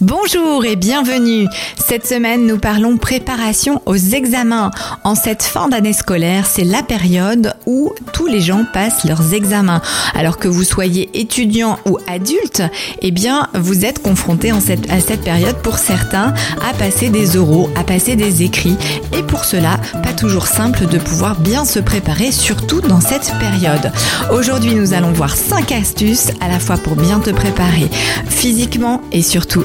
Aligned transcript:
Bonjour 0.00 0.64
et 0.64 0.76
bienvenue. 0.76 1.48
Cette 1.76 2.06
semaine, 2.06 2.46
nous 2.46 2.58
parlons 2.58 2.98
préparation 2.98 3.82
aux 3.84 3.96
examens. 3.96 4.70
En 5.02 5.16
cette 5.16 5.42
fin 5.42 5.66
d'année 5.66 5.92
scolaire, 5.92 6.46
c'est 6.46 6.62
la 6.62 6.84
période 6.84 7.54
où 7.66 7.92
tous 8.12 8.28
les 8.28 8.40
gens 8.40 8.64
passent 8.72 9.04
leurs 9.04 9.34
examens. 9.34 9.82
Alors 10.14 10.38
que 10.38 10.46
vous 10.46 10.62
soyez 10.62 11.10
étudiant 11.14 11.80
ou 11.84 11.98
adulte, 12.06 12.62
eh 13.02 13.10
bien, 13.10 13.48
vous 13.54 13.84
êtes 13.84 14.00
confronté 14.00 14.52
à 14.52 15.00
cette 15.00 15.22
période 15.22 15.56
pour 15.64 15.78
certains 15.78 16.32
à 16.64 16.74
passer 16.74 17.08
des 17.08 17.36
oraux, 17.36 17.68
à 17.74 17.82
passer 17.82 18.14
des 18.14 18.44
écrits. 18.44 18.76
Et 19.12 19.24
pour 19.24 19.44
cela, 19.44 19.80
pas 20.04 20.12
toujours 20.12 20.46
simple 20.46 20.86
de 20.86 20.98
pouvoir 20.98 21.40
bien 21.40 21.64
se 21.64 21.80
préparer, 21.80 22.30
surtout 22.30 22.80
dans 22.82 23.00
cette 23.00 23.34
période. 23.40 23.90
Aujourd'hui, 24.30 24.76
nous 24.76 24.94
allons 24.94 25.10
voir 25.10 25.34
5 25.34 25.72
astuces 25.72 26.30
à 26.40 26.46
la 26.46 26.60
fois 26.60 26.76
pour 26.76 26.94
bien 26.94 27.18
te 27.18 27.30
préparer 27.30 27.90
physiquement 28.28 29.02
et 29.10 29.22
surtout. 29.22 29.64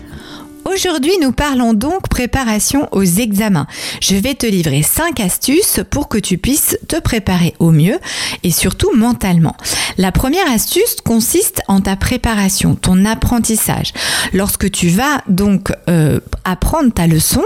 Aujourd'hui, 0.73 1.17
nous 1.21 1.33
parlons 1.33 1.73
donc 1.73 2.07
préparation 2.07 2.87
aux 2.93 3.03
examens. 3.03 3.67
Je 4.01 4.15
vais 4.15 4.35
te 4.35 4.45
livrer 4.45 4.83
5 4.83 5.19
astuces 5.19 5.81
pour 5.89 6.07
que 6.07 6.17
tu 6.17 6.37
puisses 6.37 6.77
te 6.87 6.97
préparer 6.99 7.53
au 7.59 7.71
mieux 7.71 7.99
et 8.43 8.51
surtout 8.51 8.95
mentalement. 8.95 9.55
La 9.97 10.13
première 10.13 10.49
astuce 10.49 10.95
consiste 11.03 11.61
en 11.67 11.81
ta 11.81 11.97
préparation, 11.97 12.75
ton 12.75 13.03
apprentissage. 13.03 13.91
Lorsque 14.33 14.71
tu 14.71 14.87
vas 14.87 15.21
donc 15.27 15.73
euh, 15.89 16.21
apprendre 16.45 16.93
ta 16.93 17.05
leçon, 17.05 17.43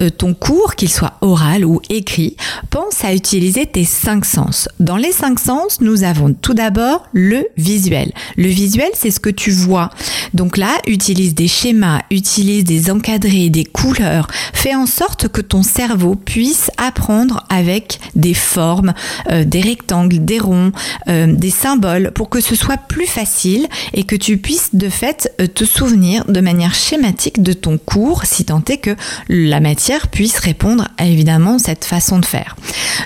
euh, 0.00 0.08
ton 0.08 0.32
cours, 0.32 0.74
qu'il 0.74 0.88
soit 0.88 1.14
oral 1.20 1.66
ou 1.66 1.82
écrit, 1.90 2.36
pense 2.70 3.04
à 3.04 3.14
utiliser 3.14 3.66
tes 3.66 3.84
cinq 3.84 4.24
sens. 4.24 4.68
Dans 4.80 4.96
les 4.96 5.12
cinq 5.12 5.38
sens, 5.38 5.80
nous 5.82 6.04
avons 6.04 6.32
tout 6.32 6.54
d'abord 6.54 7.06
le 7.12 7.46
visuel. 7.58 8.12
Le 8.36 8.48
visuel, 8.48 8.90
c'est 8.94 9.10
ce 9.10 9.20
que 9.20 9.30
tu 9.30 9.50
vois. 9.50 9.90
Donc 10.32 10.56
là, 10.56 10.78
utilise 10.86 11.34
des 11.34 11.48
schémas, 11.48 12.00
utilise 12.10 12.61
des 12.62 12.90
encadrés, 12.90 13.50
des 13.50 13.64
couleurs. 13.64 14.28
Fais 14.52 14.74
en 14.74 14.86
sorte 14.86 15.28
que 15.28 15.40
ton 15.40 15.62
cerveau 15.62 16.14
puisse 16.14 16.70
apprendre 16.76 17.44
avec 17.48 17.98
des 18.14 18.34
formes, 18.34 18.94
euh, 19.30 19.44
des 19.44 19.60
rectangles, 19.60 20.24
des 20.24 20.38
ronds, 20.38 20.72
euh, 21.08 21.32
des 21.32 21.50
symboles 21.50 22.12
pour 22.14 22.28
que 22.28 22.40
ce 22.40 22.54
soit 22.54 22.76
plus 22.76 23.06
facile 23.06 23.66
et 23.92 24.04
que 24.04 24.16
tu 24.16 24.36
puisses 24.36 24.70
de 24.74 24.88
fait 24.88 25.32
euh, 25.40 25.46
te 25.46 25.64
souvenir 25.64 26.24
de 26.26 26.40
manière 26.40 26.74
schématique 26.74 27.42
de 27.42 27.52
ton 27.52 27.78
cours 27.78 28.24
si 28.24 28.44
tant 28.44 28.62
est 28.68 28.78
que 28.78 28.96
la 29.28 29.60
matière 29.60 30.08
puisse 30.08 30.38
répondre 30.38 30.88
à 30.98 31.06
évidemment 31.06 31.58
cette 31.58 31.84
façon 31.84 32.18
de 32.18 32.24
faire. 32.24 32.56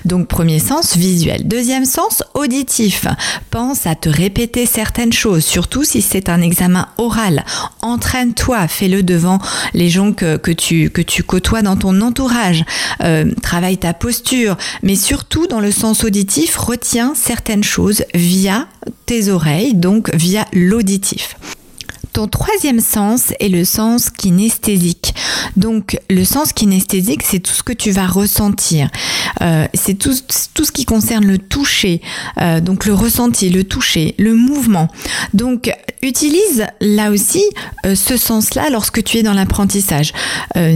Donc 0.04 0.28
premier 0.28 0.58
sens 0.58 0.96
visuel. 0.96 1.46
Deuxième 1.46 1.84
sens 1.84 2.22
auditif. 2.34 3.06
Pense 3.50 3.86
à 3.86 3.94
te 3.94 4.08
répéter 4.08 4.66
certaines 4.66 5.12
choses, 5.12 5.44
surtout 5.44 5.84
si 5.84 6.02
c'est 6.02 6.28
un 6.28 6.40
examen 6.40 6.88
oral. 6.98 7.44
Entraîne-toi, 7.82 8.68
fais-le 8.68 9.02
devant 9.02 9.38
les 9.74 9.88
gens 9.88 10.12
que, 10.12 10.52
tu, 10.52 10.90
côtoies 11.22 11.62
dans 11.62 11.76
ton 11.76 12.00
entourage. 12.00 12.64
Euh, 13.02 13.30
travaille 13.42 13.78
ta 13.78 13.94
posture, 13.94 14.56
mais 14.82 14.96
surtout 14.96 15.46
dans 15.46 15.60
le 15.60 15.70
sens 15.70 16.04
auditif, 16.04 16.56
retiens 16.56 17.14
certaines 17.14 17.64
choses 17.64 18.04
via 18.14 18.66
tes 19.06 19.28
oreilles, 19.28 19.74
donc 19.74 20.14
via 20.14 20.46
l'auditif. 20.52 21.36
Ton 22.16 22.28
troisième 22.28 22.80
sens 22.80 23.34
est 23.40 23.50
le 23.50 23.66
sens 23.66 24.08
kinesthésique. 24.08 25.14
Donc 25.56 25.98
le 26.10 26.24
sens 26.24 26.52
kinesthésique, 26.52 27.22
c'est 27.22 27.40
tout 27.40 27.52
ce 27.52 27.62
que 27.62 27.72
tu 27.72 27.90
vas 27.90 28.06
ressentir. 28.06 28.88
Euh, 29.42 29.66
c'est 29.74 29.94
tout, 29.94 30.12
ce 30.12 30.72
qui 30.72 30.84
concerne 30.84 31.24
le 31.26 31.38
toucher, 31.38 32.00
euh, 32.40 32.60
donc 32.60 32.86
le 32.86 32.94
ressenti, 32.94 33.50
le 33.50 33.64
toucher, 33.64 34.14
le 34.18 34.34
mouvement. 34.34 34.88
Donc 35.34 35.72
utilise 36.02 36.66
là 36.80 37.10
aussi 37.10 37.42
euh, 37.84 37.94
ce 37.94 38.16
sens-là 38.16 38.70
lorsque 38.70 39.02
tu 39.02 39.18
es 39.18 39.22
dans 39.22 39.32
l'apprentissage. 39.32 40.12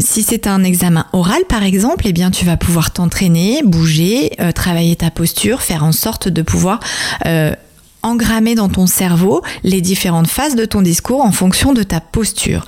si 0.00 0.22
c'est 0.22 0.46
un 0.46 0.64
examen 0.64 1.06
oral 1.12 1.42
par 1.48 1.62
exemple, 1.62 2.06
eh 2.06 2.12
bien 2.12 2.30
tu 2.30 2.44
vas 2.44 2.56
pouvoir 2.56 2.90
t'entraîner, 2.90 3.62
bouger, 3.64 4.32
travailler 4.54 4.96
ta 4.96 5.10
posture, 5.10 5.62
faire 5.62 5.84
en 5.84 5.92
sorte 5.92 6.28
de 6.28 6.42
pouvoir 6.42 6.80
engrammer 8.02 8.54
dans 8.54 8.68
ton 8.68 8.86
cerveau 8.86 9.42
les 9.62 9.80
différentes 9.80 10.28
phases 10.28 10.56
de 10.56 10.64
ton 10.64 10.82
discours 10.82 11.20
en 11.20 11.32
fonction 11.32 11.72
de 11.72 11.82
ta 11.82 12.00
posture. 12.00 12.64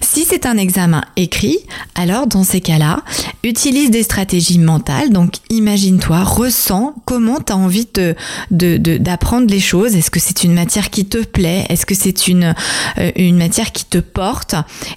Si 0.00 0.24
c'est 0.24 0.46
un 0.46 0.56
examen 0.56 1.02
écrit, 1.16 1.58
alors 1.94 2.26
dans 2.26 2.44
ces 2.44 2.60
cas-là, 2.60 3.02
utilise 3.44 3.90
des 3.90 4.02
stratégies 4.02 4.58
mentales. 4.58 5.10
Donc 5.10 5.34
imagine-toi, 5.50 6.24
ressens 6.24 6.94
comment 7.04 7.38
tu 7.40 7.52
as 7.52 7.56
envie 7.56 7.88
de, 7.92 8.16
d'apprendre 8.50 9.46
les 9.48 9.60
choses. 9.60 9.94
Est-ce 9.94 10.10
que 10.10 10.20
c'est 10.20 10.44
une 10.44 10.54
matière 10.54 10.90
qui 10.90 11.04
te 11.04 11.18
plaît? 11.18 11.66
Est-ce 11.68 11.86
que 11.86 11.94
c'est 11.94 12.28
une, 12.28 12.54
euh, 12.98 13.10
une 13.16 13.36
matière 13.36 13.72
qui 13.72 13.84
te 13.84 13.98
porte? 13.98 14.54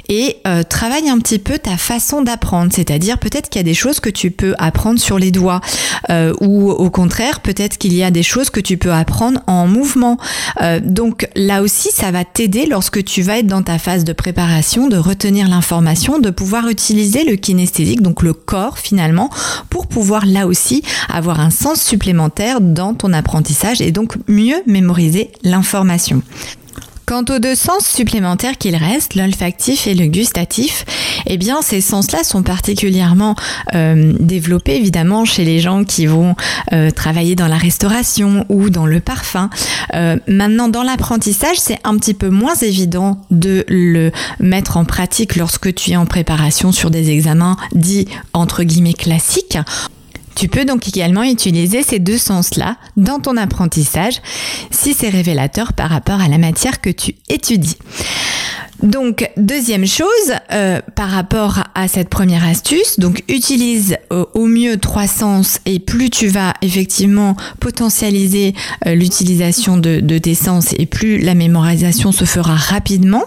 Et 0.09 0.37
euh, 0.47 0.63
travaille 0.63 1.09
un 1.09 1.19
petit 1.19 1.39
peu 1.39 1.59
ta 1.59 1.77
façon 1.77 2.21
d'apprendre. 2.21 2.71
C'est-à-dire 2.73 3.17
peut-être 3.19 3.49
qu'il 3.49 3.59
y 3.59 3.63
a 3.63 3.65
des 3.65 3.73
choses 3.73 3.99
que 3.99 4.09
tu 4.09 4.31
peux 4.31 4.55
apprendre 4.57 4.99
sur 4.99 5.19
les 5.19 5.31
doigts 5.31 5.61
euh, 6.09 6.33
ou 6.41 6.71
au 6.71 6.89
contraire, 6.89 7.41
peut-être 7.41 7.77
qu'il 7.77 7.93
y 7.93 8.03
a 8.03 8.11
des 8.11 8.23
choses 8.23 8.49
que 8.49 8.59
tu 8.59 8.77
peux 8.77 8.93
apprendre 8.93 9.41
en 9.47 9.67
mouvement. 9.73 10.17
Euh, 10.61 10.79
donc 10.81 11.27
là 11.35 11.61
aussi, 11.61 11.89
ça 11.91 12.11
va 12.11 12.23
t'aider 12.23 12.65
lorsque 12.65 13.03
tu 13.03 13.21
vas 13.21 13.39
être 13.39 13.47
dans 13.47 13.63
ta 13.63 13.77
phase 13.77 14.03
de 14.03 14.13
préparation, 14.13 14.87
de 14.87 14.97
retenir 14.97 15.47
l'information, 15.49 16.19
de 16.19 16.29
pouvoir 16.29 16.69
utiliser 16.69 17.23
le 17.23 17.35
kinesthésique, 17.35 18.01
donc 18.01 18.23
le 18.23 18.33
corps 18.33 18.77
finalement, 18.77 19.29
pour 19.69 19.87
pouvoir 19.87 20.25
là 20.25 20.47
aussi 20.47 20.83
avoir 21.09 21.39
un 21.39 21.49
sens 21.49 21.81
supplémentaire 21.81 22.61
dans 22.61 22.93
ton 22.93 23.11
apprentissage 23.13 23.81
et 23.81 23.91
donc 23.91 24.15
mieux 24.27 24.61
mémoriser 24.65 25.31
l'information. 25.43 26.21
Quant 27.05 27.25
aux 27.29 27.39
deux 27.39 27.55
sens 27.55 27.85
supplémentaires 27.85 28.57
qu'il 28.57 28.75
reste, 28.77 29.15
l'olfactif 29.15 29.87
et 29.87 29.93
le 29.93 30.07
gustatif, 30.07 30.85
eh 31.25 31.37
bien 31.37 31.61
ces 31.61 31.81
sens-là 31.81 32.23
sont 32.23 32.43
particulièrement 32.43 33.35
euh, 33.75 34.13
développés 34.19 34.77
évidemment 34.77 35.25
chez 35.25 35.43
les 35.43 35.59
gens 35.59 35.83
qui 35.83 36.05
vont 36.05 36.35
euh, 36.71 36.91
travailler 36.91 37.35
dans 37.35 37.47
la 37.47 37.57
restauration 37.57 38.45
ou 38.47 38.69
dans 38.69 38.85
le 38.85 39.01
parfum. 39.01 39.49
Euh, 39.93 40.17
maintenant 40.27 40.69
dans 40.69 40.83
l'apprentissage, 40.83 41.57
c'est 41.59 41.79
un 41.83 41.97
petit 41.97 42.13
peu 42.13 42.29
moins 42.29 42.55
évident 42.55 43.19
de 43.31 43.65
le 43.67 44.11
mettre 44.39 44.77
en 44.77 44.85
pratique 44.85 45.35
lorsque 45.35 45.73
tu 45.73 45.91
es 45.91 45.95
en 45.97 46.05
préparation 46.05 46.71
sur 46.71 46.89
des 46.89 47.09
examens 47.09 47.57
dits 47.73 48.07
entre 48.33 48.63
guillemets 48.63 48.93
classiques. 48.93 49.57
Tu 50.35 50.47
peux 50.47 50.65
donc 50.65 50.87
également 50.87 51.23
utiliser 51.23 51.83
ces 51.83 51.99
deux 51.99 52.17
sens-là 52.17 52.77
dans 52.97 53.19
ton 53.19 53.37
apprentissage 53.37 54.21
si 54.71 54.93
c'est 54.93 55.09
révélateur 55.09 55.73
par 55.73 55.89
rapport 55.89 56.21
à 56.21 56.27
la 56.27 56.37
matière 56.37 56.81
que 56.81 56.89
tu 56.89 57.15
étudies. 57.29 57.77
Donc, 58.83 59.29
deuxième 59.37 59.87
chose, 59.87 60.07
euh, 60.51 60.81
par 60.95 61.09
rapport 61.09 61.63
à 61.73 61.87
cette 61.87 62.09
première 62.09 62.45
astuce, 62.45 62.99
donc 62.99 63.23
utilise 63.29 63.95
euh, 64.11 64.25
au 64.33 64.45
mieux 64.45 64.75
trois 64.75 65.07
sens 65.07 65.59
et 65.65 65.79
plus 65.79 66.09
tu 66.09 66.27
vas 66.27 66.53
effectivement 66.61 67.37
potentialiser 67.61 68.53
euh, 68.85 68.93
l'utilisation 68.93 69.77
de, 69.77 70.01
de, 70.01 70.17
tes 70.17 70.35
sens 70.35 70.73
et 70.77 70.85
plus 70.85 71.17
la 71.19 71.33
mémorisation 71.33 72.11
se 72.11 72.25
fera 72.25 72.55
rapidement. 72.55 73.23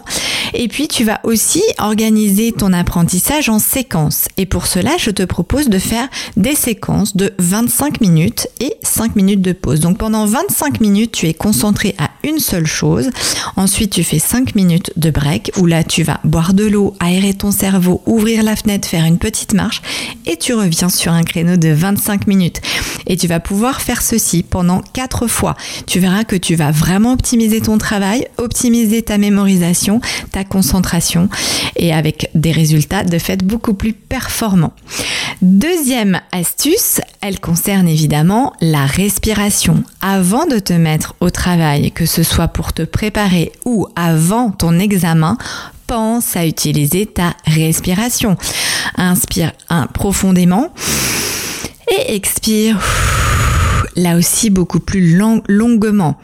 Et 0.54 0.68
puis, 0.68 0.88
tu 0.88 1.04
vas 1.04 1.20
aussi 1.24 1.62
organiser 1.78 2.52
ton 2.52 2.72
apprentissage 2.72 3.48
en 3.48 3.58
séquences. 3.58 4.28
Et 4.36 4.46
pour 4.46 4.66
cela, 4.66 4.92
je 4.98 5.10
te 5.10 5.22
propose 5.22 5.68
de 5.68 5.78
faire 5.78 6.08
des 6.36 6.54
séquences 6.54 7.16
de 7.16 7.32
25 7.38 8.00
minutes 8.00 8.48
et 8.60 8.74
5 8.82 9.16
minutes 9.16 9.42
de 9.42 9.52
pause. 9.52 9.80
Donc, 9.80 9.98
pendant 9.98 10.26
25 10.26 10.80
minutes, 10.80 11.12
tu 11.12 11.26
es 11.26 11.34
concentré 11.34 11.94
à 11.98 12.10
une 12.24 12.38
seule 12.38 12.66
chose. 12.66 13.10
Ensuite, 13.56 13.90
tu 13.92 14.04
fais 14.04 14.18
5 14.18 14.54
minutes 14.54 14.92
de 14.96 15.10
break 15.10 15.52
où 15.56 15.66
là 15.66 15.84
tu 15.84 16.02
vas 16.02 16.20
boire 16.24 16.54
de 16.54 16.64
l'eau, 16.64 16.94
aérer 17.00 17.34
ton 17.34 17.50
cerveau, 17.50 18.02
ouvrir 18.06 18.42
la 18.42 18.56
fenêtre, 18.56 18.88
faire 18.88 19.04
une 19.04 19.18
petite 19.18 19.54
marche 19.54 19.82
et 20.26 20.36
tu 20.36 20.54
reviens 20.54 20.88
sur 20.88 21.12
un 21.12 21.22
créneau 21.22 21.56
de 21.56 21.68
25 21.68 22.26
minutes. 22.26 22.60
Et 23.06 23.16
tu 23.16 23.26
vas 23.28 23.40
pouvoir 23.40 23.80
faire 23.80 24.02
ceci 24.02 24.42
pendant 24.42 24.82
4 24.92 25.26
fois. 25.26 25.54
Tu 25.86 26.00
verras 26.00 26.24
que 26.24 26.36
tu 26.36 26.54
vas 26.54 26.70
vraiment 26.70 27.12
optimiser 27.12 27.60
ton 27.60 27.78
travail, 27.78 28.26
optimiser 28.38 29.02
ta 29.02 29.18
mémorisation, 29.18 30.00
ta 30.32 30.44
concentration 30.48 31.28
et 31.76 31.92
avec 31.92 32.30
des 32.34 32.52
résultats 32.52 33.04
de 33.04 33.18
fait 33.18 33.44
beaucoup 33.44 33.74
plus 33.74 33.92
performants. 33.92 34.72
Deuxième 35.42 36.20
astuce, 36.32 37.00
elle 37.20 37.40
concerne 37.40 37.88
évidemment 37.88 38.52
la 38.60 38.86
respiration. 38.86 39.82
Avant 40.00 40.46
de 40.46 40.58
te 40.58 40.72
mettre 40.72 41.14
au 41.20 41.30
travail, 41.30 41.92
que 41.92 42.06
ce 42.06 42.22
soit 42.22 42.48
pour 42.48 42.72
te 42.72 42.82
préparer 42.82 43.52
ou 43.64 43.86
avant 43.96 44.50
ton 44.50 44.78
examen, 44.78 45.36
pense 45.86 46.36
à 46.36 46.46
utiliser 46.46 47.06
ta 47.06 47.34
respiration. 47.46 48.36
Inspire 48.96 49.52
profondément 49.92 50.72
et 51.88 52.14
expire 52.14 52.78
là 53.96 54.16
aussi 54.16 54.50
beaucoup 54.50 54.80
plus 54.80 55.16
longuement. 55.16 56.16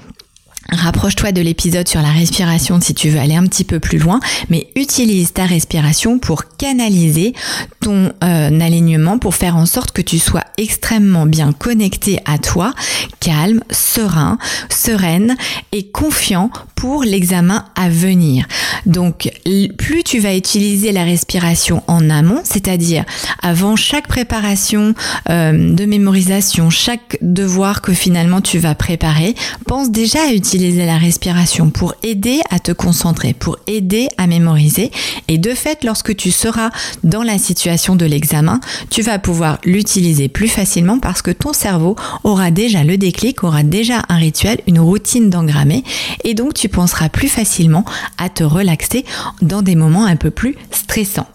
Rapproche-toi 0.72 1.32
de 1.32 1.42
l'épisode 1.42 1.86
sur 1.86 2.00
la 2.00 2.08
respiration 2.08 2.80
si 2.80 2.94
tu 2.94 3.10
veux 3.10 3.20
aller 3.20 3.34
un 3.34 3.46
petit 3.46 3.64
peu 3.64 3.78
plus 3.78 3.98
loin, 3.98 4.20
mais 4.48 4.68
utilise 4.74 5.34
ta 5.34 5.44
respiration 5.44 6.18
pour 6.18 6.44
canaliser 6.56 7.34
ton 7.80 8.10
euh, 8.24 8.60
alignement, 8.60 9.18
pour 9.18 9.34
faire 9.34 9.56
en 9.56 9.66
sorte 9.66 9.92
que 9.92 10.00
tu 10.00 10.18
sois 10.18 10.44
extrêmement 10.56 11.26
bien 11.26 11.52
connecté 11.52 12.20
à 12.24 12.38
toi, 12.38 12.72
calme, 13.20 13.60
serein, 13.70 14.38
sereine 14.70 15.36
et 15.72 15.88
confiant 15.88 16.50
pour 16.74 17.04
l'examen 17.04 17.66
à 17.76 17.90
venir. 17.90 18.46
Donc, 18.86 19.30
plus 19.76 20.02
tu 20.02 20.20
vas 20.20 20.34
utiliser 20.34 20.90
la 20.90 21.04
respiration 21.04 21.82
en 21.86 22.08
amont, 22.08 22.40
c'est-à-dire 22.44 23.04
avant 23.42 23.76
chaque 23.76 24.08
préparation 24.08 24.94
euh, 25.28 25.74
de 25.74 25.84
mémorisation, 25.84 26.70
chaque 26.70 27.18
devoir 27.20 27.82
que 27.82 27.92
finalement 27.92 28.40
tu 28.40 28.58
vas 28.58 28.74
préparer, 28.74 29.34
pense 29.66 29.90
déjà 29.90 30.20
à 30.28 30.32
utiliser 30.32 30.61
la 30.70 30.98
respiration 30.98 31.70
pour 31.70 31.94
aider 32.02 32.40
à 32.50 32.58
te 32.58 32.72
concentrer, 32.72 33.34
pour 33.34 33.58
aider 33.66 34.08
à 34.16 34.26
mémoriser. 34.26 34.90
Et 35.28 35.38
de 35.38 35.50
fait, 35.54 35.84
lorsque 35.84 36.14
tu 36.16 36.30
seras 36.30 36.70
dans 37.02 37.22
la 37.22 37.38
situation 37.38 37.96
de 37.96 38.06
l'examen, 38.06 38.60
tu 38.90 39.02
vas 39.02 39.18
pouvoir 39.18 39.58
l'utiliser 39.64 40.28
plus 40.28 40.48
facilement 40.48 40.98
parce 40.98 41.22
que 41.22 41.30
ton 41.30 41.52
cerveau 41.52 41.96
aura 42.24 42.50
déjà 42.50 42.84
le 42.84 42.96
déclic, 42.96 43.42
aura 43.44 43.62
déjà 43.62 44.02
un 44.08 44.16
rituel, 44.16 44.60
une 44.66 44.80
routine 44.80 45.30
d'engrammer. 45.30 45.82
Et 46.24 46.34
donc, 46.34 46.54
tu 46.54 46.68
penseras 46.68 47.08
plus 47.08 47.28
facilement 47.28 47.84
à 48.18 48.28
te 48.28 48.44
relaxer 48.44 49.04
dans 49.40 49.62
des 49.62 49.74
moments 49.74 50.06
un 50.06 50.16
peu 50.16 50.30
plus 50.30 50.56
stressants. 50.70 51.28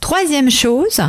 Troisième 0.00 0.50
chose, 0.50 1.00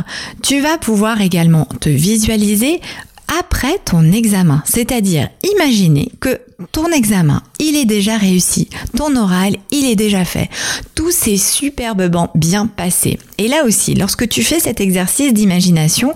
tu 0.42 0.60
vas 0.60 0.78
pouvoir 0.78 1.20
également 1.20 1.66
te 1.80 1.88
visualiser 1.88 2.80
après 3.28 3.78
ton 3.84 4.12
examen. 4.12 4.62
C'est-à-dire, 4.66 5.28
imaginez 5.54 6.10
que 6.20 6.40
ton 6.72 6.90
examen, 6.92 7.42
il 7.58 7.76
est 7.76 7.84
déjà 7.84 8.16
réussi. 8.16 8.68
Ton 8.96 9.16
oral, 9.16 9.56
il 9.70 9.86
est 9.86 9.96
déjà 9.96 10.24
fait. 10.24 10.50
Tout 10.94 11.10
s'est 11.10 11.36
superbement 11.36 12.30
bien 12.34 12.66
passé. 12.66 13.18
Et 13.38 13.48
là 13.48 13.64
aussi, 13.64 13.94
lorsque 13.94 14.28
tu 14.28 14.42
fais 14.42 14.60
cet 14.60 14.80
exercice 14.80 15.32
d'imagination, 15.32 16.14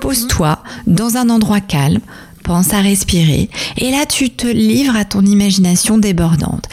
pose-toi 0.00 0.62
dans 0.86 1.16
un 1.16 1.30
endroit 1.30 1.60
calme, 1.60 2.00
pense 2.48 2.72
à 2.72 2.80
respirer 2.80 3.50
et 3.76 3.90
là 3.90 4.06
tu 4.06 4.30
te 4.30 4.46
livres 4.46 4.96
à 4.96 5.04
ton 5.04 5.20
imagination 5.20 5.98
débordante. 5.98 6.64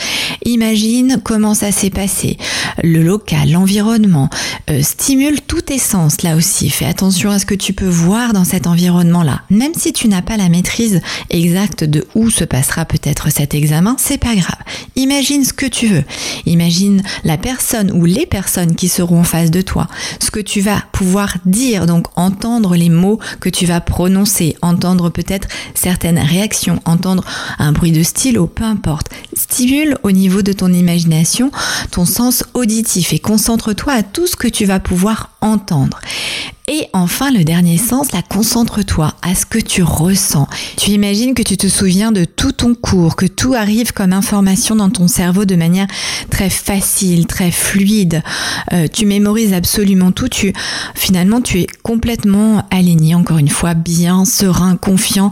Imagine 0.43 1.19
comment 1.23 1.53
ça 1.53 1.71
s'est 1.71 1.89
passé, 1.89 2.37
le 2.83 3.01
local, 3.01 3.51
l'environnement, 3.51 4.29
euh, 4.69 4.81
stimule 4.81 5.41
tous 5.41 5.61
tes 5.61 5.79
sens 5.79 6.21
là 6.21 6.35
aussi. 6.35 6.69
Fais 6.69 6.85
attention 6.85 7.31
à 7.31 7.39
ce 7.39 7.45
que 7.45 7.55
tu 7.55 7.73
peux 7.73 7.87
voir 7.87 8.33
dans 8.33 8.43
cet 8.43 8.67
environnement-là. 8.67 9.41
Même 9.49 9.73
si 9.75 9.93
tu 9.93 10.07
n'as 10.07 10.21
pas 10.21 10.37
la 10.37 10.49
maîtrise 10.49 11.01
exacte 11.29 11.83
de 11.83 12.05
où 12.15 12.29
se 12.29 12.43
passera 12.43 12.85
peut-être 12.85 13.31
cet 13.31 13.53
examen, 13.53 13.95
c'est 13.99 14.17
pas 14.17 14.35
grave. 14.35 14.59
Imagine 14.95 15.45
ce 15.45 15.53
que 15.53 15.65
tu 15.65 15.87
veux. 15.87 16.03
Imagine 16.45 17.01
la 17.23 17.37
personne 17.37 17.91
ou 17.91 18.05
les 18.05 18.25
personnes 18.25 18.75
qui 18.75 18.87
seront 18.87 19.19
en 19.19 19.23
face 19.23 19.51
de 19.51 19.61
toi. 19.61 19.87
Ce 20.19 20.31
que 20.31 20.39
tu 20.39 20.61
vas 20.61 20.83
pouvoir 20.91 21.37
dire, 21.45 21.85
donc 21.85 22.07
entendre 22.15 22.75
les 22.75 22.89
mots 22.89 23.19
que 23.39 23.49
tu 23.49 23.65
vas 23.65 23.81
prononcer, 23.81 24.55
entendre 24.61 25.09
peut-être 25.09 25.47
certaines 25.73 26.19
réactions, 26.19 26.79
entendre 26.85 27.23
un 27.59 27.71
bruit 27.71 27.91
de 27.91 28.03
stylo, 28.03 28.47
peu 28.47 28.63
importe. 28.63 29.09
Stimule 29.33 29.97
au 30.03 30.11
niveau 30.11 30.24
de 30.29 30.53
ton 30.53 30.73
imagination 30.73 31.51
ton 31.91 32.05
sens 32.05 32.43
auditif 32.53 33.13
et 33.13 33.19
concentre-toi 33.19 33.93
à 33.93 34.03
tout 34.03 34.27
ce 34.27 34.35
que 34.35 34.47
tu 34.47 34.65
vas 34.65 34.79
pouvoir 34.79 35.31
entendre. 35.41 35.99
Et 36.67 36.87
enfin, 36.93 37.31
le 37.31 37.43
dernier 37.43 37.77
sens, 37.77 38.11
la 38.11 38.23
concentre-toi 38.23 39.13
à 39.21 39.35
ce 39.35 39.45
que 39.45 39.59
tu 39.59 39.83
ressens. 39.83 40.47
Tu 40.77 40.89
imagines 40.91 41.35
que 41.35 41.43
tu 41.43 41.57
te 41.57 41.67
souviens 41.67 42.11
de 42.11 42.25
tout 42.25 42.53
ton 42.53 42.73
cours, 42.73 43.15
que 43.15 43.27
tout 43.27 43.53
arrive 43.53 43.93
comme 43.93 44.13
information 44.13 44.75
dans 44.75 44.89
ton 44.89 45.07
cerveau 45.07 45.45
de 45.45 45.55
manière 45.55 45.85
très 46.31 46.49
facile, 46.49 47.27
très 47.27 47.51
fluide. 47.51 48.23
Euh, 48.73 48.87
tu 48.91 49.05
mémorises 49.05 49.53
absolument 49.53 50.11
tout. 50.11 50.27
Tu, 50.27 50.53
finalement, 50.95 51.39
tu 51.39 51.59
es 51.59 51.67
complètement 51.83 52.63
aligné, 52.71 53.13
encore 53.13 53.37
une 53.37 53.49
fois, 53.49 53.75
bien, 53.75 54.25
serein, 54.25 54.75
confiant, 54.75 55.31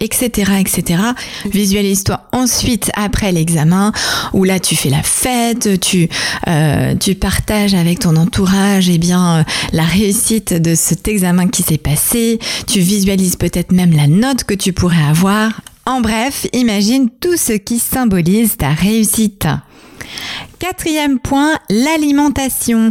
etc., 0.00 0.50
euh, 0.50 0.58
etc. 0.58 1.02
Visualise-toi 1.48 2.22
ensuite 2.32 2.90
après 2.96 3.30
l'examen, 3.30 3.92
où 4.32 4.42
là 4.42 4.58
tu 4.58 4.74
fais 4.74 4.90
la 4.90 5.04
fête, 5.04 5.78
tu, 5.80 6.08
euh, 6.48 6.96
tu 6.96 7.14
partages 7.14 7.74
avec 7.74 8.00
ton 8.00 8.16
entourage, 8.16 8.88
et 8.88 8.94
eh 8.94 8.98
bien, 8.98 9.44
la 9.72 9.84
réussite 9.84 10.55
de 10.58 10.74
cet 10.74 11.08
examen 11.08 11.48
qui 11.48 11.62
s'est 11.62 11.78
passé, 11.78 12.38
tu 12.66 12.80
visualises 12.80 13.36
peut-être 13.36 13.72
même 13.72 13.92
la 13.92 14.06
note 14.06 14.44
que 14.44 14.54
tu 14.54 14.72
pourrais 14.72 15.02
avoir. 15.02 15.60
En 15.84 16.00
bref, 16.00 16.46
imagine 16.52 17.08
tout 17.20 17.36
ce 17.36 17.52
qui 17.52 17.78
symbolise 17.78 18.56
ta 18.56 18.70
réussite. 18.70 19.46
Quatrième 20.58 21.18
point, 21.18 21.58
l'alimentation. 21.68 22.90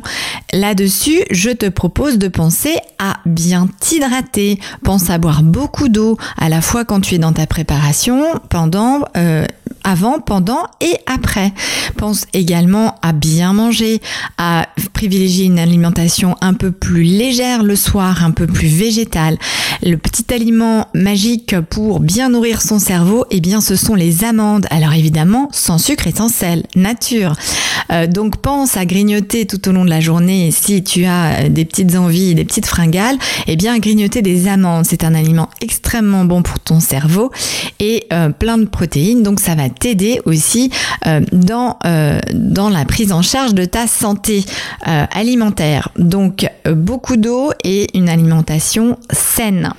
Là-dessus, 0.53 1.23
je 1.31 1.49
te 1.49 1.67
propose 1.67 2.19
de 2.19 2.27
penser 2.27 2.75
à 2.99 3.17
bien 3.25 3.67
t'hydrater. 3.79 4.59
Pense 4.83 5.09
à 5.09 5.17
boire 5.17 5.41
beaucoup 5.41 5.89
d'eau, 5.89 6.17
à 6.37 6.47
la 6.47 6.61
fois 6.61 6.85
quand 6.85 7.01
tu 7.01 7.15
es 7.15 7.17
dans 7.17 7.33
ta 7.33 7.47
préparation, 7.47 8.23
pendant, 8.49 9.01
euh, 9.17 9.45
avant, 9.83 10.19
pendant 10.19 10.63
et 10.79 10.95
après. 11.07 11.53
Pense 11.97 12.27
également 12.33 12.95
à 13.01 13.13
bien 13.13 13.53
manger, 13.53 13.99
à 14.37 14.67
privilégier 14.95 15.45
une 15.45 15.59
alimentation 15.59 16.37
un 16.39 16.53
peu 16.53 16.71
plus 16.71 17.03
légère 17.03 17.63
le 17.63 17.75
soir, 17.75 18.23
un 18.23 18.31
peu 18.31 18.47
plus 18.47 18.69
végétale. 18.69 19.37
Le 19.83 19.97
petit 19.97 20.33
aliment 20.33 20.87
magique 20.93 21.59
pour 21.69 21.99
bien 21.99 22.29
nourrir 22.29 22.61
son 22.61 22.79
cerveau, 22.79 23.25
eh 23.29 23.41
bien, 23.41 23.59
ce 23.59 23.75
sont 23.75 23.93
les 23.93 24.23
amandes. 24.23 24.65
Alors 24.69 24.93
évidemment, 24.93 25.49
sans 25.51 25.77
sucre 25.77 26.07
et 26.07 26.13
sans 26.15 26.29
sel, 26.29 26.63
nature. 26.75 27.35
Euh, 27.91 28.07
donc 28.07 28.37
pense 28.37 28.77
à 28.77 28.85
grignoter 28.85 29.45
tout 29.45 29.67
au 29.67 29.71
long 29.71 29.85
de 29.85 29.89
la 29.89 29.99
journée. 29.99 30.51
Si 30.51 30.83
tu 30.83 31.05
as 31.05 31.45
euh, 31.45 31.49
des 31.49 31.65
petites 31.65 31.95
envies, 31.95 32.35
des 32.35 32.45
petites 32.45 32.65
fringales, 32.65 33.17
eh 33.47 33.55
bien 33.55 33.77
grignoter 33.79 34.21
des 34.21 34.47
amandes, 34.47 34.85
c'est 34.85 35.03
un 35.03 35.13
aliment 35.13 35.49
extrêmement 35.61 36.25
bon 36.25 36.41
pour 36.41 36.59
ton 36.59 36.79
cerveau 36.79 37.31
et 37.79 38.07
euh, 38.13 38.29
plein 38.29 38.57
de 38.57 38.65
protéines. 38.65 39.23
Donc 39.23 39.39
ça 39.39 39.55
va 39.55 39.69
t'aider 39.69 40.21
aussi 40.25 40.71
dans 41.31 41.77
dans 42.33 42.69
la 42.69 42.85
prise 42.85 43.11
en 43.11 43.21
charge 43.21 43.53
de 43.53 43.65
ta 43.65 43.87
santé 43.87 44.43
alimentaire. 44.85 45.89
Donc 45.97 46.47
beaucoup 46.65 47.17
d'eau 47.17 47.51
et 47.63 47.97
une 47.97 48.07
alimentation 48.07 48.97
saine. 49.11 49.73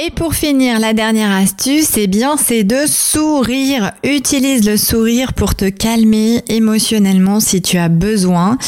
Et 0.00 0.10
pour 0.10 0.34
finir, 0.34 0.78
la 0.78 0.92
dernière 0.92 1.32
astuce, 1.32 1.96
eh 1.96 2.06
bien, 2.06 2.36
c'est 2.36 2.62
de 2.62 2.86
sourire. 2.86 3.90
Utilise 4.04 4.64
le 4.64 4.76
sourire 4.76 5.32
pour 5.32 5.56
te 5.56 5.68
calmer 5.68 6.40
émotionnellement 6.48 7.40
si 7.40 7.60
tu 7.62 7.78
as 7.78 7.88
besoin. 7.88 8.58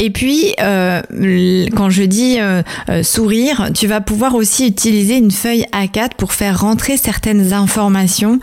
Et 0.00 0.10
puis, 0.10 0.54
euh, 0.60 1.02
quand 1.76 1.90
je 1.90 2.04
dis 2.04 2.36
euh, 2.38 2.62
euh, 2.88 3.02
sourire, 3.02 3.70
tu 3.74 3.88
vas 3.88 4.00
pouvoir 4.00 4.36
aussi 4.36 4.68
utiliser 4.68 5.16
une 5.16 5.32
feuille 5.32 5.66
A4 5.72 6.10
pour 6.16 6.32
faire 6.32 6.60
rentrer 6.60 6.96
certaines 6.96 7.52
informations 7.52 8.38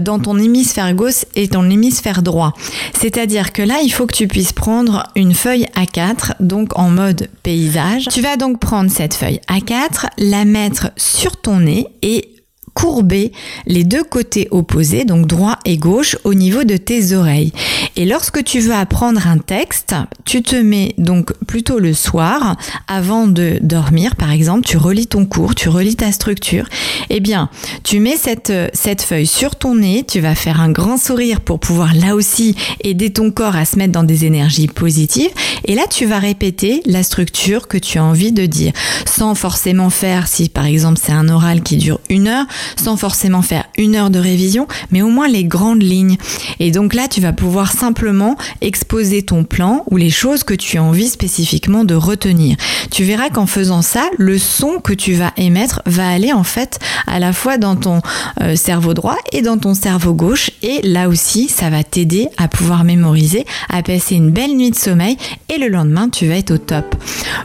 dans 0.00 0.18
ton 0.18 0.36
hémisphère 0.36 0.92
gauche 0.94 1.24
et 1.36 1.46
ton 1.46 1.70
hémisphère 1.70 2.22
droit. 2.22 2.54
C'est-à-dire 2.92 3.52
que 3.52 3.62
là, 3.62 3.76
il 3.84 3.90
faut 3.90 4.06
que 4.06 4.16
tu 4.16 4.26
puisses 4.26 4.52
prendre 4.52 5.04
une 5.14 5.32
feuille 5.32 5.66
A4, 5.76 6.32
donc 6.40 6.76
en 6.76 6.90
mode 6.90 7.28
paysage. 7.44 8.08
Tu 8.10 8.20
vas 8.20 8.36
donc 8.36 8.58
prendre 8.58 8.90
cette 8.90 9.14
feuille 9.14 9.40
A4, 9.48 10.08
la 10.18 10.44
mettre 10.44 10.90
sur 10.96 11.36
ton 11.36 11.60
nez 11.60 11.86
et 12.02 12.35
courber 12.76 13.32
les 13.66 13.84
deux 13.84 14.04
côtés 14.04 14.48
opposés, 14.50 15.06
donc 15.06 15.26
droit 15.26 15.58
et 15.64 15.78
gauche, 15.78 16.16
au 16.24 16.34
niveau 16.34 16.62
de 16.62 16.76
tes 16.76 17.14
oreilles. 17.14 17.52
Et 17.96 18.04
lorsque 18.04 18.44
tu 18.44 18.60
veux 18.60 18.74
apprendre 18.74 19.26
un 19.26 19.38
texte, 19.38 19.94
tu 20.26 20.42
te 20.42 20.56
mets 20.56 20.94
donc 20.98 21.32
plutôt 21.46 21.78
le 21.78 21.94
soir, 21.94 22.56
avant 22.86 23.26
de 23.26 23.58
dormir 23.62 24.14
par 24.16 24.30
exemple, 24.30 24.66
tu 24.66 24.76
relis 24.76 25.06
ton 25.06 25.24
cours, 25.24 25.54
tu 25.54 25.70
relis 25.70 25.96
ta 25.96 26.12
structure. 26.12 26.66
Eh 27.08 27.20
bien, 27.20 27.48
tu 27.82 27.98
mets 27.98 28.18
cette, 28.18 28.52
cette 28.74 29.00
feuille 29.00 29.26
sur 29.26 29.56
ton 29.56 29.76
nez, 29.76 30.04
tu 30.06 30.20
vas 30.20 30.34
faire 30.34 30.60
un 30.60 30.70
grand 30.70 30.98
sourire 30.98 31.40
pour 31.40 31.58
pouvoir 31.58 31.94
là 31.94 32.14
aussi 32.14 32.56
aider 32.84 33.10
ton 33.10 33.30
corps 33.30 33.56
à 33.56 33.64
se 33.64 33.78
mettre 33.78 33.92
dans 33.92 34.04
des 34.04 34.26
énergies 34.26 34.68
positives. 34.68 35.30
Et 35.64 35.74
là, 35.74 35.84
tu 35.88 36.04
vas 36.04 36.18
répéter 36.18 36.82
la 36.84 37.02
structure 37.02 37.68
que 37.68 37.78
tu 37.78 37.96
as 37.96 38.04
envie 38.04 38.32
de 38.32 38.44
dire, 38.44 38.72
sans 39.06 39.34
forcément 39.34 39.88
faire, 39.88 40.28
si 40.28 40.50
par 40.50 40.66
exemple 40.66 41.00
c'est 41.02 41.12
un 41.12 41.30
oral 41.30 41.62
qui 41.62 41.78
dure 41.78 42.00
une 42.10 42.28
heure, 42.28 42.44
sans 42.76 42.96
forcément 42.96 43.42
faire 43.42 43.64
une 43.78 43.94
heure 43.94 44.10
de 44.10 44.18
révision, 44.18 44.66
mais 44.90 45.02
au 45.02 45.08
moins 45.08 45.28
les 45.28 45.44
grandes 45.44 45.82
lignes. 45.82 46.16
Et 46.60 46.70
donc 46.70 46.94
là, 46.94 47.08
tu 47.08 47.20
vas 47.20 47.32
pouvoir 47.32 47.72
simplement 47.72 48.36
exposer 48.60 49.22
ton 49.22 49.44
plan 49.44 49.84
ou 49.90 49.96
les 49.96 50.10
choses 50.10 50.44
que 50.44 50.54
tu 50.54 50.78
as 50.78 50.82
envie 50.82 51.08
spécifiquement 51.08 51.84
de 51.84 51.94
retenir. 51.94 52.56
Tu 52.90 53.04
verras 53.04 53.30
qu'en 53.30 53.46
faisant 53.46 53.82
ça, 53.82 54.08
le 54.18 54.38
son 54.38 54.78
que 54.80 54.92
tu 54.92 55.14
vas 55.14 55.32
émettre 55.36 55.82
va 55.86 56.08
aller 56.08 56.32
en 56.32 56.44
fait 56.44 56.78
à 57.06 57.18
la 57.18 57.32
fois 57.32 57.58
dans 57.58 57.76
ton 57.76 58.00
euh, 58.40 58.56
cerveau 58.56 58.94
droit 58.94 59.16
et 59.32 59.42
dans 59.42 59.58
ton 59.58 59.74
cerveau 59.74 60.14
gauche. 60.14 60.50
Et 60.62 60.80
là 60.82 61.08
aussi, 61.08 61.48
ça 61.48 61.70
va 61.70 61.84
t'aider 61.84 62.28
à 62.36 62.48
pouvoir 62.48 62.84
mémoriser, 62.84 63.44
à 63.68 63.82
passer 63.82 64.16
une 64.16 64.30
belle 64.30 64.56
nuit 64.56 64.70
de 64.70 64.76
sommeil 64.76 65.16
et 65.48 65.58
le 65.58 65.68
lendemain, 65.68 66.08
tu 66.08 66.26
vas 66.26 66.36
être 66.36 66.52
au 66.52 66.58
top. 66.58 66.94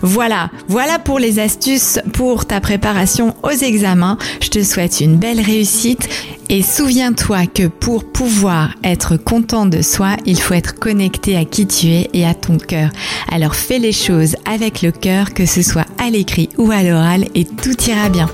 Voilà, 0.02 0.50
voilà 0.68 1.00
pour 1.00 1.20
les 1.20 1.40
astuces 1.40 2.00
pour 2.14 2.46
ta 2.46 2.60
préparation 2.62 3.36
aux 3.44 3.50
examens. 3.50 4.18
Je 4.42 4.50
te 4.50 4.64
souhaite 4.64 5.02
belle 5.18 5.40
réussite 5.40 6.08
et 6.50 6.62
souviens-toi 6.62 7.46
que 7.48 7.68
pour 7.68 8.04
pouvoir 8.04 8.76
être 8.84 9.18
content 9.18 9.66
de 9.66 9.82
soi, 9.82 10.18
il 10.26 10.40
faut 10.40 10.54
être 10.54 10.76
connecté 10.76 11.38
à 11.38 11.46
qui 11.46 11.66
tu 11.66 11.88
es 11.88 12.10
et 12.14 12.26
à 12.26 12.34
ton 12.34 12.58
cœur. 12.58 12.90
Alors 13.32 13.56
fais 13.56 13.80
les 13.80 13.94
choses 13.94 14.36
avec 14.46 14.82
le 14.82 14.92
cœur, 14.92 15.34
que 15.34 15.46
ce 15.46 15.62
soit 15.62 15.86
à 15.98 16.10
l'écrit 16.10 16.50
ou 16.58 16.72
à 16.72 16.84
l'oral, 16.84 17.26
et 17.36 17.46
tout 17.46 17.82
ira 17.88 18.10
bien. 18.10 18.30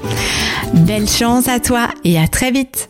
Belle 0.73 1.07
chance 1.07 1.47
à 1.47 1.59
toi 1.59 1.89
et 2.03 2.17
à 2.19 2.27
très 2.27 2.51
vite 2.51 2.89